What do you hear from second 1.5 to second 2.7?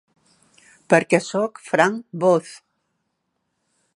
Frank Booth!